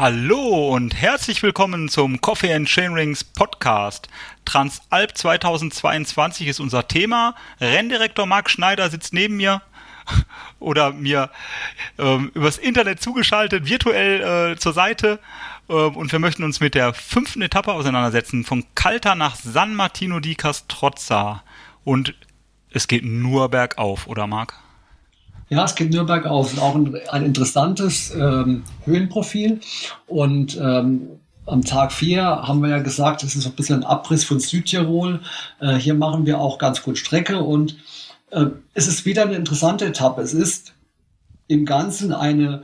[0.00, 4.08] Hallo und herzlich willkommen zum Coffee and Chainrings Podcast.
[4.46, 7.34] Transalp 2022 ist unser Thema.
[7.60, 9.60] Renndirektor Marc Schneider sitzt neben mir
[10.58, 11.28] oder mir
[11.98, 15.18] ähm, übers Internet zugeschaltet, virtuell äh, zur Seite.
[15.68, 20.18] Ähm, und wir möchten uns mit der fünften Etappe auseinandersetzen, von Calta nach San Martino
[20.18, 21.42] di Castrozza.
[21.84, 22.14] Und
[22.70, 24.58] es geht nur bergauf, oder Marc?
[25.50, 26.56] Ja, es geht nur bergauf.
[26.58, 29.60] Auch ein, ein interessantes ähm, Höhenprofil.
[30.06, 31.08] Und ähm,
[31.44, 35.20] am Tag 4 haben wir ja gesagt, es ist ein bisschen ein Abriss von Südtirol.
[35.58, 37.76] Äh, hier machen wir auch ganz gut Strecke und
[38.30, 40.22] äh, es ist wieder eine interessante Etappe.
[40.22, 40.72] Es ist
[41.48, 42.62] im Ganzen eine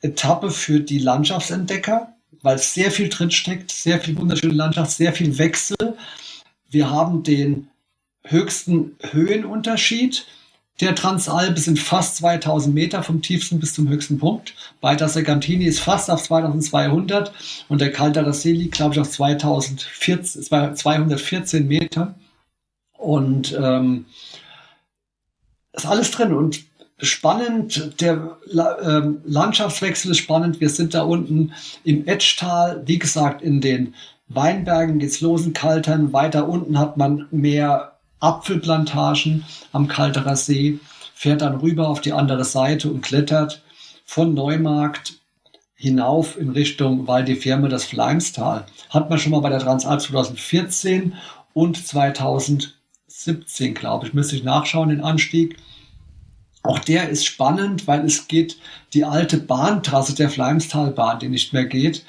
[0.00, 5.36] Etappe für die Landschaftsentdecker, weil sehr viel drin steckt, sehr viel wunderschöne Landschaft, sehr viel
[5.36, 5.76] Wechsel.
[6.70, 7.68] Wir haben den
[8.24, 10.26] höchsten Höhenunterschied
[10.80, 14.54] der Transalp sind fast 2000 Meter vom tiefsten bis zum höchsten Punkt.
[14.80, 17.32] Beider Segantini ist fast auf 2200
[17.68, 22.14] und der Calderasee liegt, glaube ich, auf 2014, 214 Meter.
[22.98, 24.06] Und ähm,
[25.72, 26.64] ist alles drin und
[26.98, 28.00] spannend.
[28.00, 28.36] Der
[28.82, 30.60] ähm, Landschaftswechsel ist spannend.
[30.60, 31.52] Wir sind da unten
[31.84, 33.94] im Etschtal, wie gesagt, in den
[34.28, 36.12] Weinbergen geht's los in Kaltern.
[36.12, 40.78] Weiter unten hat man mehr Apfelplantagen am Kalterer See,
[41.14, 43.62] fährt dann rüber auf die andere Seite und klettert
[44.04, 45.14] von Neumarkt
[45.74, 48.66] hinauf in Richtung Val di Fiemme, das Fleimstal.
[48.90, 51.14] Hat man schon mal bei der Transalp 2014
[51.52, 55.56] und 2017, glaube ich, müsste ich nachschauen, den Anstieg.
[56.62, 58.58] Auch der ist spannend, weil es geht
[58.92, 62.04] die alte Bahntrasse der Fleimstalbahn, die nicht mehr geht,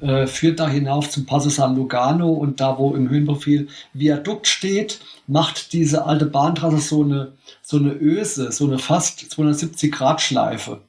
[0.00, 5.00] äh, führt da hinauf zum Passo San Lugano und da, wo im Höhenprofil Viadukt steht,
[5.26, 7.32] macht diese alte Bahntrasse so eine,
[7.62, 10.80] so eine Öse, so eine fast 270 Grad Schleife.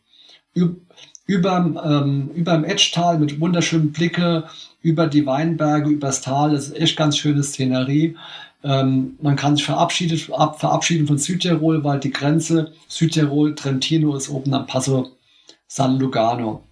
[0.56, 0.82] Üb
[1.28, 4.46] überm, ähm, überm Etschtal mit wunderschönen Blicke
[4.82, 6.52] über die Weinberge, übers Tal.
[6.52, 8.18] Das ist echt ganz schöne Szenerie.
[8.64, 14.54] Ähm, man kann sich verabschieden, ab, verabschieden von Südtirol, weil die Grenze Südtirol-Trentino ist oben
[14.54, 15.12] am Passo
[15.68, 16.64] San Lugano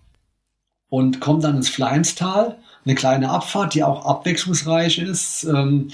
[0.89, 5.89] und kommt dann ins Fleinstal, eine kleine Abfahrt, die auch abwechslungsreich ist, ähm,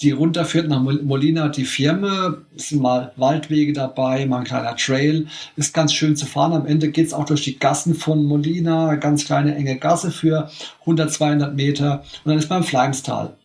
[0.00, 5.26] die runterführt nach Molina die Firme, es sind mal Waldwege dabei, mal ein kleiner Trail,
[5.56, 6.54] ist ganz schön zu fahren.
[6.54, 10.50] Am Ende geht's auch durch die Gassen von Molina, ganz kleine enge Gasse für
[10.80, 13.36] 100, 200 Meter und dann ist man im Fleinstal.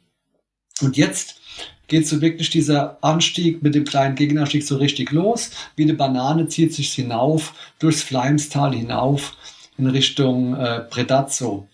[0.81, 1.41] Und jetzt
[1.87, 5.51] geht so wirklich dieser Anstieg mit dem kleinen Gegenanstieg so richtig los.
[5.75, 9.35] Wie eine Banane zieht sich hinauf, durchs Fleimstal hinauf
[9.78, 11.68] in Richtung äh, Predazzo.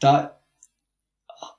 [0.00, 0.38] Da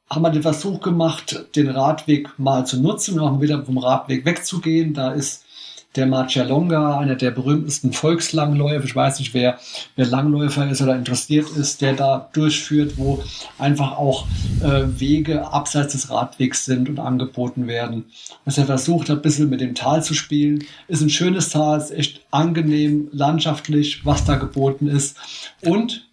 [0.09, 4.93] haben wir den Versuch gemacht, den Radweg mal zu nutzen, auch wieder vom Radweg wegzugehen.
[4.93, 5.45] Da ist
[5.95, 8.85] der Marcialonga, einer der berühmtesten Volkslangläufer.
[8.85, 9.59] Ich weiß nicht, wer,
[9.95, 13.23] wer Langläufer ist oder interessiert ist, der da durchführt, wo
[13.57, 14.27] einfach auch
[14.61, 18.05] äh, Wege abseits des Radwegs sind und angeboten werden.
[18.45, 20.63] Was er versucht hat, ein bisschen mit dem Tal zu spielen.
[20.87, 25.17] Ist ein schönes Tal, ist echt angenehm, landschaftlich, was da geboten ist.
[25.61, 26.07] Und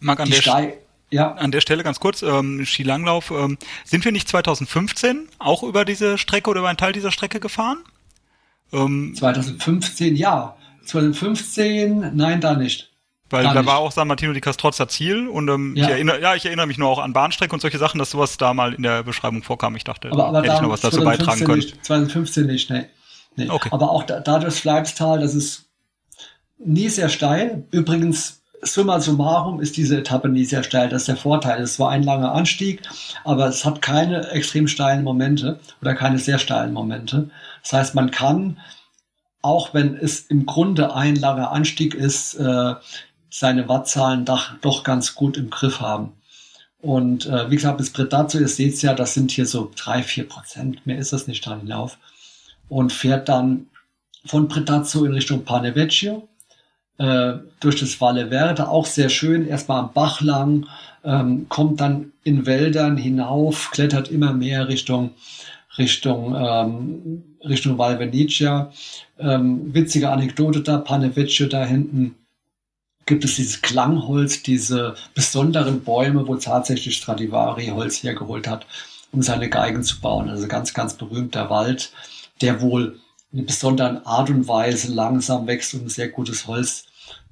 [0.00, 0.78] Mag an die Steig
[1.12, 1.32] ja.
[1.34, 6.16] An der Stelle ganz kurz, ähm, Skilanglauf, ähm, sind wir nicht 2015 auch über diese
[6.16, 7.84] Strecke oder über einen Teil dieser Strecke gefahren?
[8.72, 10.56] Ähm, 2015, ja.
[10.84, 12.90] 2015, nein, da nicht.
[13.30, 13.68] Weil Gar da nicht.
[13.68, 15.84] war auch San Martino di Castrozza Ziel und ähm, ja.
[15.84, 18.36] Ich, erinnere, ja, ich erinnere mich nur auch an Bahnstrecke und solche Sachen, dass sowas
[18.36, 19.74] da mal in der Beschreibung vorkam.
[19.74, 21.58] Ich dachte, aber, aber hätte ich noch was dazu beitragen können.
[21.58, 22.84] Nicht, 2015 nicht, nee.
[23.36, 23.48] nee.
[23.48, 23.70] Okay.
[23.72, 25.64] Aber auch da, da durchs Fleibstal, das ist
[26.58, 27.64] nie sehr steil.
[27.70, 30.88] Übrigens summa summarum ist diese Etappe nie sehr steil.
[30.88, 31.60] Das ist der Vorteil.
[31.62, 32.82] Es war ein langer Anstieg,
[33.24, 37.30] aber es hat keine extrem steilen Momente oder keine sehr steilen Momente.
[37.62, 38.58] Das heißt, man kann,
[39.42, 42.74] auch wenn es im Grunde ein langer Anstieg ist, äh,
[43.30, 46.12] seine Wattzahlen doch, ganz gut im Griff haben.
[46.80, 50.28] Und äh, wie gesagt, bis Predazzo, ihr seht ja, das sind hier so drei, vier
[50.28, 51.98] Prozent, mehr ist das nicht dran hinauf.
[52.68, 53.66] Und fährt dann
[54.24, 56.28] von Predazzo in Richtung Panevecchio
[56.98, 60.66] äh, durch das Valle Verde, auch sehr schön, erstmal am Bach lang,
[61.04, 65.10] ähm, kommt dann in Wäldern hinauf, klettert immer mehr Richtung
[65.78, 68.72] Richtung ähm, Richtung Val Venetia.
[69.18, 72.14] Ähm, witzige Anekdote da, Panevecchio da hinten
[73.06, 78.66] gibt es dieses Klangholz, diese besonderen Bäume, wo tatsächlich Stradivari Holz hergeholt hat,
[79.10, 80.28] um seine Geigen zu bauen.
[80.28, 81.92] Also ganz, ganz berühmter Wald,
[82.40, 83.00] der wohl
[83.32, 86.84] einer besonderen Art und Weise langsam wächst, um sehr gutes Holz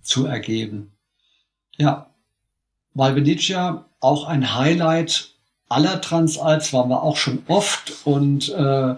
[0.03, 0.93] zu ergeben.
[1.77, 2.11] Ja,
[2.95, 5.31] Valvenicia auch ein Highlight
[5.69, 8.97] aller Transalps, waren wir auch schon oft und äh,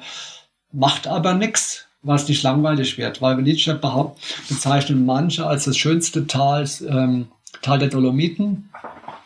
[0.72, 3.20] macht aber nichts, was nicht langweilig wird.
[3.20, 3.74] Valvenicia
[4.48, 7.28] bezeichnen manche als das schönste Tal, ähm,
[7.60, 8.70] Tal der Dolomiten.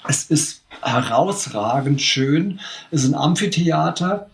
[0.08, 2.60] Es ist herausragend schön.
[2.90, 4.28] Es ist ein Amphitheater,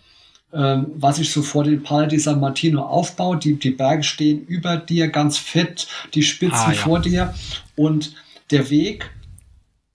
[0.53, 3.45] was sich so vor dem Pal di San Martino aufbaut.
[3.45, 6.79] Die, die Berge stehen über dir, ganz fett, die Spitzen ah, ja.
[6.79, 7.35] vor dir.
[7.75, 8.15] Und
[8.51, 9.11] der Weg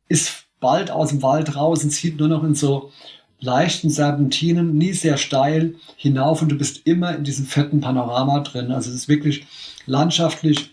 [0.09, 2.91] ist bald aus dem Wald raus und zieht nur noch in so
[3.39, 8.71] leichten Serpentinen, nie sehr steil hinauf und du bist immer in diesem fetten Panorama drin.
[8.71, 9.45] Also es ist wirklich
[9.85, 10.71] landschaftlich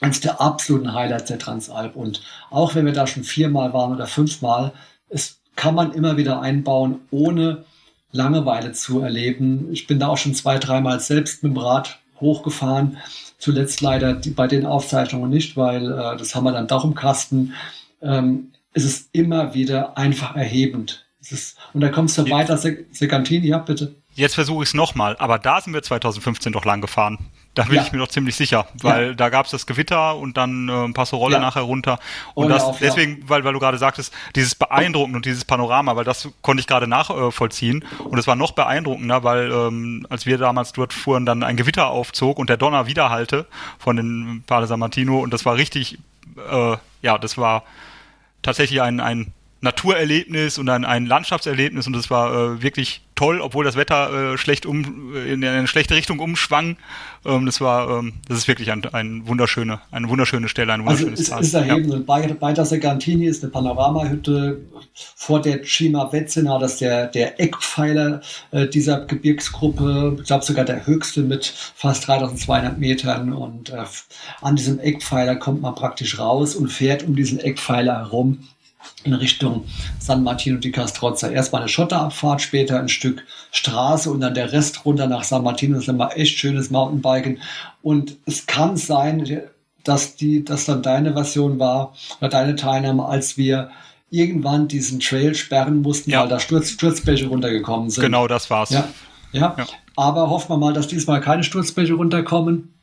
[0.00, 1.96] eines der absoluten Highlights der Transalp.
[1.96, 4.72] Und auch wenn wir da schon viermal waren oder fünfmal,
[5.08, 7.64] es kann man immer wieder einbauen, ohne
[8.12, 9.68] Langeweile zu erleben.
[9.72, 12.98] Ich bin da auch schon zwei, dreimal selbst mit dem Rad hochgefahren.
[13.38, 16.94] Zuletzt leider die, bei den Aufzeichnungen nicht, weil äh, das haben wir dann doch im
[16.94, 17.54] Kasten.
[18.00, 21.04] Ähm, es ist immer wieder einfach erhebend.
[21.20, 23.94] Ist, und da kommst du weiter, Segantini, ja, bitte.
[24.14, 27.18] Jetzt versuche ich es nochmal, aber da sind wir 2015 doch lang gefahren.
[27.54, 27.82] Da bin ja.
[27.82, 29.14] ich mir doch ziemlich sicher, weil ja.
[29.14, 31.40] da gab es das Gewitter und dann äh, ein Passorolle ja.
[31.40, 31.98] nachher runter.
[32.32, 35.94] Und Ohne das auf, deswegen, weil, weil du gerade sagtest, dieses beeindruckend und dieses Panorama,
[35.94, 37.82] weil das konnte ich gerade nachvollziehen.
[37.82, 41.58] Äh, und es war noch beeindruckender, weil ähm, als wir damals dort fuhren, dann ein
[41.58, 43.46] Gewitter aufzog und der Donner widerhallte
[43.78, 45.98] von den Pale San Martino und das war richtig,
[46.50, 47.64] äh, ja, das war
[48.40, 53.64] tatsächlich ein, ein Naturerlebnis und ein, ein Landschaftserlebnis und das war äh, wirklich toll, obwohl
[53.64, 56.76] das Wetter äh, schlecht um in eine schlechte Richtung umschwang.
[57.24, 61.04] Ähm, das war, ähm, das ist wirklich ein, ein wunderschöne, eine wunderschöne Stelle, ein also
[61.04, 61.92] wunderschönes also es, ist erhebend.
[61.92, 61.98] Ja.
[62.00, 64.62] Bei, bei der Segantini ist eine Panoramahütte
[65.14, 70.64] vor der Cima Vezzina, das ist der, der Eckpfeiler äh, dieser Gebirgsgruppe, ich glaube sogar
[70.64, 73.84] der höchste mit fast 3200 Metern und äh,
[74.40, 78.48] an diesem Eckpfeiler kommt man praktisch raus und fährt um diesen Eckpfeiler herum
[79.04, 79.64] in Richtung
[79.98, 81.28] San Martino di Castrozza.
[81.30, 85.74] Erstmal eine Schotterabfahrt, später ein Stück Straße und dann der Rest runter nach San Martino.
[85.74, 87.40] Das ist immer echt schönes Mountainbiken.
[87.82, 89.42] Und es kann sein,
[89.84, 93.70] dass die, dass dann deine Version war oder deine Teilnahme, als wir
[94.10, 96.22] irgendwann diesen Trail sperren mussten, ja.
[96.22, 98.04] weil da Sturz, Sturzbäche runtergekommen sind.
[98.04, 98.70] Genau, das war's.
[98.70, 98.88] Ja,
[99.32, 99.54] ja.
[99.56, 99.66] ja.
[99.96, 102.74] Aber hoffen wir mal, dass diesmal keine Sturzbäche runterkommen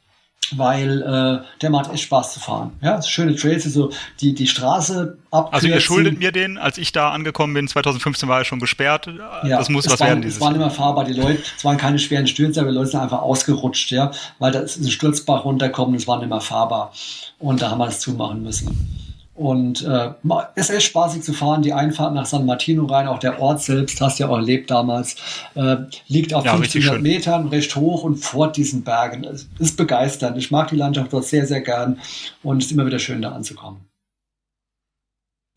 [0.58, 2.72] weil äh, der macht echt Spaß zu fahren.
[2.82, 3.92] Ja, schöne Trails, also
[4.22, 5.50] die, die Straße ab.
[5.52, 9.08] Also ihr schuldet mir den, als ich da angekommen bin, 2015 war er schon gesperrt.
[9.44, 11.78] Ja, das muss was waren, werden dieses Es waren immer fahrbar, die Leute, es waren
[11.78, 15.46] keine schweren Stürze, aber die Leute sind einfach ausgerutscht, ja, weil da ist ein Sturzbach
[15.46, 16.94] runterkommen, es waren immer fahrbar.
[17.38, 19.09] Und da haben wir das zumachen müssen.
[19.40, 20.10] Und äh,
[20.56, 23.62] es ist echt spaßig zu fahren, die Einfahrt nach San Martino rein, auch der Ort
[23.62, 25.16] selbst, hast du ja auch erlebt damals,
[25.56, 25.78] äh,
[26.10, 29.24] liegt auf ja, 1500 Metern, recht hoch und vor diesen Bergen.
[29.24, 30.38] Es ist begeisternd.
[30.38, 32.02] Ich mag die Landschaft dort sehr, sehr gern
[32.44, 33.88] und es ist immer wieder schön, da anzukommen.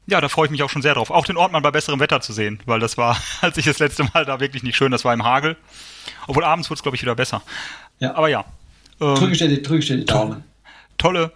[0.06, 1.11] Ja, da freue ich mich auch schon sehr drauf.
[1.11, 3.81] Auch den Ort mal bei besserem Wetter zu sehen, weil das war, als ich das
[3.81, 5.56] letzte Mal da wirklich nicht schön, das war im Hagel.
[6.28, 7.43] Obwohl abends wird es, glaube ich, wieder besser.
[7.99, 8.14] Ja.
[8.14, 8.44] Aber ja.
[9.00, 10.44] Ähm, drücke ich dir die Daumen.
[10.99, 11.32] Tolle,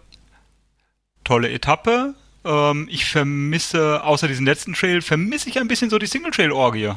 [1.25, 2.15] tolle Etappe
[2.47, 6.93] ähm, ich vermisse, außer diesen letzten Trail, vermisse ich ein bisschen so die Single-Trail-Orgie.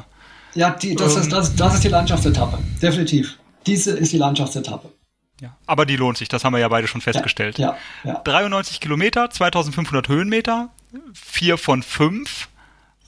[0.54, 2.58] Ja, die, das, ähm, ist, das, das ist die Landschaftsetappe.
[2.80, 3.36] Definitiv.
[3.66, 4.90] Diese ist die Landschaftsetappe.
[5.40, 7.58] Ja, aber die lohnt sich, das haben wir ja beide schon festgestellt.
[7.58, 8.20] Ja, ja, ja.
[8.24, 10.68] 93 Kilometer, 2500 Höhenmeter,
[11.14, 12.48] 4 von 5,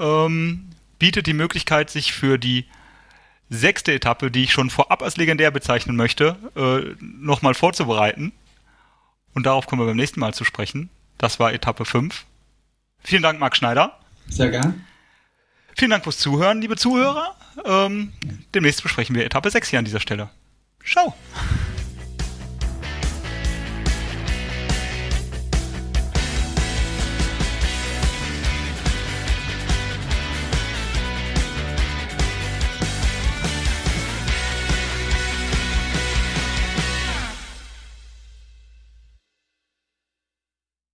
[0.00, 2.64] ähm, bietet die Möglichkeit, sich für die
[3.50, 8.32] sechste Etappe, die ich schon vorab als legendär bezeichnen möchte, äh, nochmal vorzubereiten.
[9.34, 10.88] Und darauf kommen wir beim nächsten Mal zu sprechen.
[11.18, 12.24] Das war Etappe 5.
[13.04, 13.98] Vielen Dank, Marc Schneider.
[14.28, 14.84] Sehr gern.
[15.76, 17.34] Vielen Dank fürs Zuhören, liebe Zuhörer.
[17.64, 18.12] Ähm,
[18.54, 20.30] demnächst besprechen wir Etappe 6 hier an dieser Stelle.
[20.84, 21.14] Ciao.